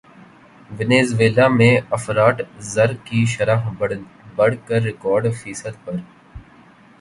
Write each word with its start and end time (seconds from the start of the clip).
Venezuela 0.77 1.47
میں 1.57 1.73
افراط 1.91 2.37
زر 2.71 2.93
کی 3.05 3.25
شرح 3.33 3.69
بڑھ 4.35 4.55
کر 4.67 4.81
ریکارڈ 4.81 5.33
فیصد 5.43 5.85
پر 5.85 5.95